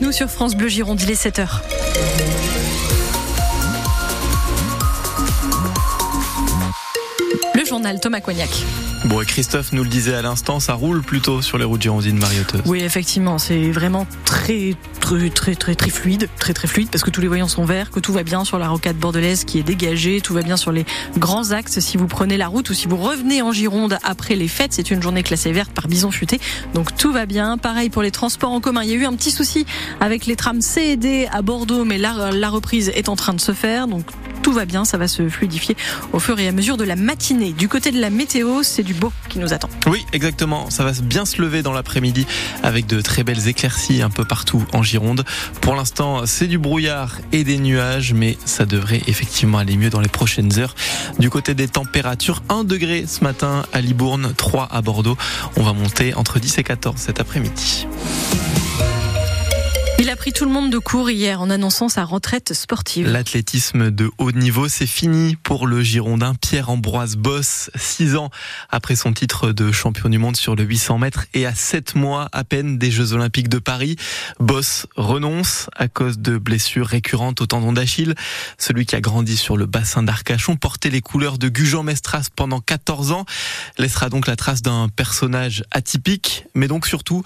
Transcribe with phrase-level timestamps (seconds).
[0.00, 1.60] nous sur France Bleu Gironde, il est 7h.
[7.70, 8.50] Journal Thomas Cognac.
[9.06, 12.18] Bon, et Christophe nous le disait à l'instant, ça roule plutôt sur les routes girondines
[12.18, 12.60] marioteuses.
[12.66, 17.10] Oui, effectivement, c'est vraiment très, très, très, très, très fluide, très, très fluide, parce que
[17.10, 19.62] tous les voyants sont verts, que tout va bien sur la rocade bordelaise qui est
[19.62, 20.84] dégagée, tout va bien sur les
[21.16, 21.78] grands axes.
[21.78, 24.90] Si vous prenez la route ou si vous revenez en Gironde après les fêtes, c'est
[24.90, 26.38] une journée classée verte par Bison Futé,
[26.74, 27.56] donc tout va bien.
[27.56, 28.82] Pareil pour les transports en commun.
[28.82, 29.64] Il y a eu un petit souci
[30.00, 33.32] avec les trams C et D à Bordeaux, mais la, la reprise est en train
[33.32, 34.04] de se faire, donc
[34.42, 35.76] tout va bien, ça va se fluidifier
[36.12, 37.52] au fur et à mesure de la matinée.
[37.52, 39.68] Du côté de la météo, c'est du beau qui nous attend.
[39.86, 40.70] Oui, exactement.
[40.70, 42.26] Ça va bien se lever dans l'après-midi
[42.62, 45.24] avec de très belles éclaircies un peu partout en Gironde.
[45.60, 50.00] Pour l'instant, c'est du brouillard et des nuages, mais ça devrait effectivement aller mieux dans
[50.00, 50.74] les prochaines heures.
[51.18, 55.16] Du côté des températures, 1 degré ce matin à Libourne, 3 à Bordeaux.
[55.56, 57.86] On va monter entre 10 et 14 cet après-midi.
[60.00, 63.06] Il a pris tout le monde de court hier en annonçant sa retraite sportive.
[63.06, 68.30] L'athlétisme de haut niveau, c'est fini pour le Girondin Pierre-Ambroise Boss, six ans
[68.70, 72.30] après son titre de champion du monde sur le 800 mètres et à sept mois
[72.32, 73.96] à peine des Jeux Olympiques de Paris.
[74.38, 78.14] Boss renonce à cause de blessures récurrentes au tendon d'Achille.
[78.56, 83.12] Celui qui a grandi sur le bassin d'Arcachon, portait les couleurs de Gujan-Mestras pendant 14
[83.12, 83.26] ans,
[83.76, 87.22] laissera donc la trace d'un personnage atypique, mais donc surtout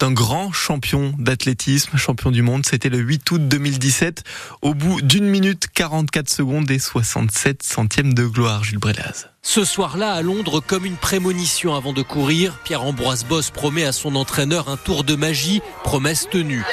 [0.00, 2.64] d'un grand champion d'athlétisme, champion du monde.
[2.64, 4.22] C'était le 8 août 2017,
[4.62, 9.28] au bout d'une minute 44 secondes et 67 centièmes de gloire, Jules Brelaz.
[9.42, 14.14] Ce soir-là, à Londres, comme une prémonition avant de courir, Pierre-Ambroise Boss promet à son
[14.14, 16.64] entraîneur un tour de magie, promesse tenue.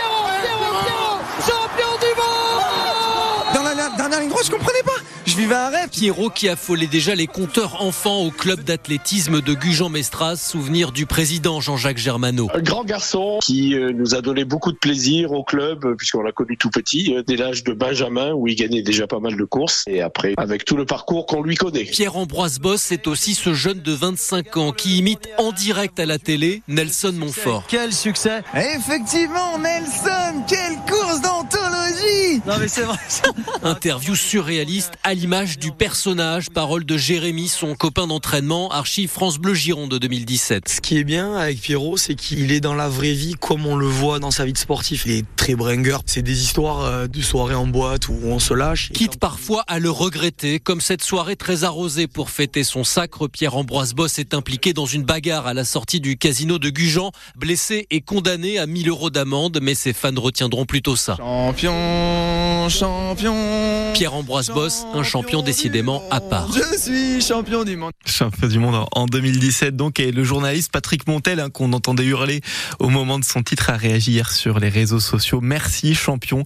[1.40, 5.05] Champion du monde Dans la dernière ligne droite, je comprenais pas
[5.36, 5.90] je vivais un rêve.
[5.90, 11.60] Pierrot qui affolait déjà les compteurs enfants au club d'athlétisme de Gujan-Mestras, souvenir du président
[11.60, 12.48] Jean-Jacques Germano.
[12.54, 16.22] Un grand garçon qui euh, nous a donné beaucoup de plaisir au club, euh, puisqu'on
[16.22, 19.36] l'a connu tout petit, euh, dès l'âge de Benjamin, où il gagnait déjà pas mal
[19.36, 21.84] de courses, et après, avec tout le parcours qu'on lui connaît.
[21.84, 26.18] Pierre-Ambroise Boss, c'est aussi ce jeune de 25 ans qui imite en direct à la
[26.18, 27.66] télé Nelson Montfort.
[27.68, 32.98] Quel succès Effectivement, Nelson, quelle course d'anthologie Non mais c'est vrai
[33.64, 39.56] Interview surréaliste à l'image du personnage, parole de Jérémy, son copain d'entraînement, archive France Bleu
[39.56, 40.70] Gironde de 2017.
[40.70, 43.76] Ce qui est bien avec Pierrot, c'est qu'il est dans la vraie vie comme on
[43.76, 45.02] le voit dans sa vie de sportif.
[45.08, 45.98] Il est très bringer.
[46.06, 48.92] C'est des histoires euh, de soirées en boîte où on se lâche.
[48.92, 53.28] Quitte parfois à le regretter, comme cette soirée très arrosée pour fêter son sacre.
[53.28, 57.88] Pierre-Ambroise Boss est impliqué dans une bagarre à la sortie du casino de Gujan, blessé
[57.90, 61.16] et condamné à 1000 euros d'amende, mais ses fans retiendront plutôt ça.
[61.18, 63.92] Champion, champion.
[63.96, 66.50] Pierre-Ambroise Boss, un champion décidément à part.
[66.52, 67.92] Je suis champion du monde.
[68.06, 72.42] Champion du monde en 2017 donc et le journaliste Patrick Montel hein, qu'on entendait hurler
[72.80, 75.40] au moment de son titre a réagi hier sur les réseaux sociaux.
[75.42, 76.44] Merci champion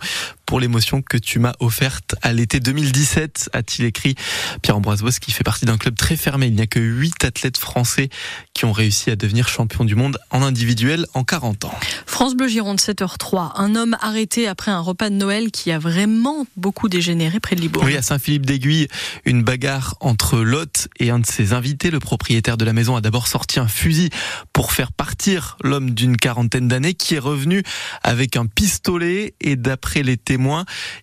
[0.50, 4.16] pour l'émotion que tu m'as offerte à l'été 2017, a-t-il écrit
[4.64, 6.48] Pierre-Ambroise Boss qui fait partie d'un club très fermé.
[6.48, 8.10] Il n'y a que 8 athlètes français
[8.56, 11.74] qui ont réussi à devenir champion du monde en individuel en 40 ans.
[12.08, 13.52] France Bleu Gironde 7h03.
[13.58, 17.62] Un homme arrêté après un repas de Noël qui a vraiment beaucoup dégénéré près de
[17.62, 17.86] Libourne.
[17.86, 18.88] Oui, à Saint-Philippe d'Aiguille,
[19.26, 21.92] une bagarre entre l'hôte et un de ses invités.
[21.92, 24.10] Le propriétaire de la maison a d'abord sorti un fusil
[24.52, 27.62] pour faire partir l'homme d'une quarantaine d'années qui est revenu
[28.02, 30.39] avec un pistolet et d'après les témoins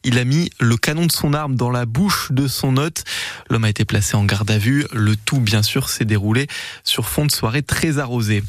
[0.04, 3.04] il a mis le canon de son arme dans la bouche de son hôte.
[3.50, 4.86] L'homme a été placé en garde à vue.
[4.92, 6.46] Le tout, bien sûr, s'est déroulé
[6.84, 8.42] sur fond de soirée très arrosée.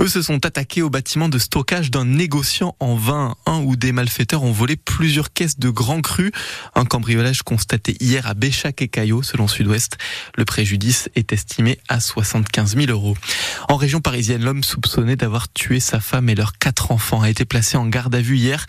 [0.00, 3.92] Eux se sont attaqués au bâtiment de stockage d'un négociant en vin, un où des
[3.92, 6.32] malfaiteurs ont volé plusieurs caisses de grands crus.
[6.74, 9.96] Un cambriolage constaté hier à Béchac et Caillot, selon Sud-Ouest.
[10.36, 13.16] Le préjudice est estimé à 75 000 euros.
[13.68, 17.44] En région parisienne, l'homme soupçonné d'avoir tué sa femme et leurs quatre enfants a été
[17.44, 18.66] placé en garde à vue hier.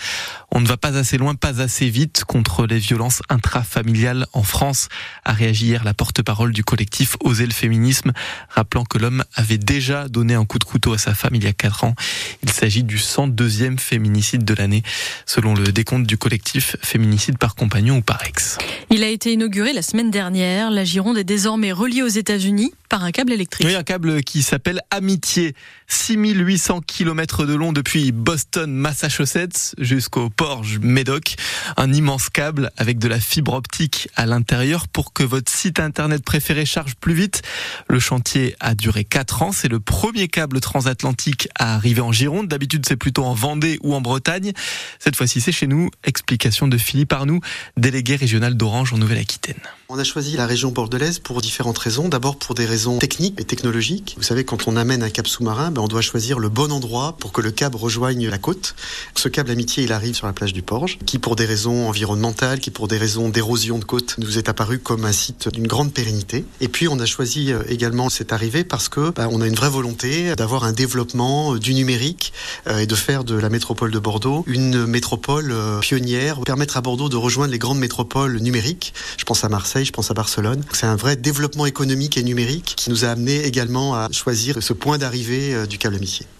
[0.52, 4.90] On ne va pas assez loin, pas assez vite contre les violences intrafamiliales en France,
[5.26, 8.14] a réagi hier la porte-parole du collectif Oser le féminisme,
[8.50, 11.48] rappelant que l'homme avait déjà donné un coup de couteau à sa femme il y
[11.48, 11.96] a 4 ans.
[12.44, 14.84] Il s'agit du 102e féminicide de l'année,
[15.26, 18.58] selon le décompte du collectif Féminicide par compagnon ou par ex.
[18.90, 20.72] Il a été inauguré la semaine dernière.
[20.72, 23.68] La Gironde est désormais reliée aux États-Unis par un câble électrique.
[23.68, 25.56] Oui, un câble qui s'appelle Amitié.
[25.88, 31.36] 6800 km de long depuis Boston, Massachusetts jusqu'au port Médoc.
[31.78, 36.24] Un immense câble avec de la fibre optique à l'intérieur pour que votre site internet
[36.24, 37.42] préféré charge plus vite.
[37.88, 39.52] Le chantier a duré 4 ans.
[39.52, 42.48] C'est le premier câble transatlantique à arriver en Gironde.
[42.48, 44.54] D'habitude, c'est plutôt en Vendée ou en Bretagne.
[45.00, 45.90] Cette fois-ci, c'est chez nous.
[46.04, 47.42] Explication de Philippe Arnoux,
[47.78, 49.60] délégué régional d'Orange en Nouvelle-Aquitaine.
[49.90, 52.10] On a choisi la région bordelaise pour différentes raisons.
[52.10, 54.16] D'abord pour des raisons techniques et technologiques.
[54.18, 57.16] Vous savez, quand on amène un câble sous-marin, ben on doit choisir le bon endroit
[57.18, 58.76] pour que le câble rejoigne la côte.
[59.16, 62.60] Ce câble Amitié, il arrive sur la plage du Porge, qui pour des raisons environnementales,
[62.60, 65.94] qui pour des raisons d'érosion de côte, nous est apparu comme un site d'une grande
[65.94, 66.44] pérennité.
[66.60, 69.56] Et puis on a choisi euh, également cette arrivée parce que ben, on a une
[69.56, 72.34] vraie volonté d'avoir un développement euh, du numérique
[72.68, 77.08] euh, et de faire de la métropole de Bordeaux une métropole pionnière, permettre à Bordeaux
[77.08, 78.94] de rejoindre les grandes métropoles numériques.
[79.18, 80.64] Je pense à Marseille je pense à Barcelone.
[80.72, 84.74] C'est un vrai développement économique et numérique qui nous a amené également à choisir ce
[84.74, 85.98] point d'arrivée euh, du câble.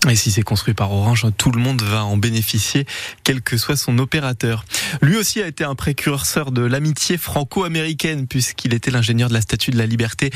[0.10, 2.86] Et si c'est construit par Orange, tout le monde va en bénéficier,
[3.24, 4.64] quel que soit son opérateur.
[5.02, 9.72] Lui aussi a été un précurseur de l'amitié franco-américaine, puisqu'il était l'ingénieur de la Statue
[9.72, 10.30] de la Liberté.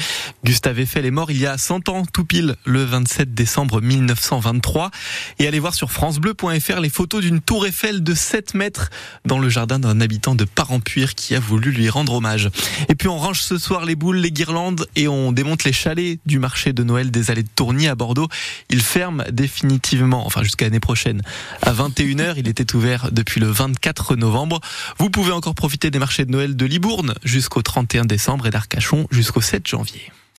[0.43, 4.91] Gustave Eiffel est mort il y a 100 ans, tout pile, le 27 décembre 1923.
[5.39, 8.89] Et allez voir sur francebleu.fr les photos d'une tour Eiffel de 7 mètres
[9.25, 12.49] dans le jardin d'un habitant de Parampuire qui a voulu lui rendre hommage.
[12.89, 16.19] Et puis on range ce soir les boules, les guirlandes et on démonte les chalets
[16.25, 18.27] du marché de Noël des allées de Tourny à Bordeaux.
[18.69, 19.23] Il ferme
[19.61, 21.21] définitivement, enfin jusqu'à l'année prochaine,
[21.61, 22.33] à 21h.
[22.37, 24.59] Il était ouvert depuis le 24 novembre.
[24.97, 29.07] Vous pouvez encore profiter des marchés de Noël de Libourne jusqu'au 31 décembre et d'Arcachon
[29.11, 30.11] jusqu'au 7 janvier.